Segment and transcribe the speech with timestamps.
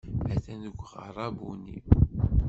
[0.33, 1.79] Atan deg uɣerrabu-nni.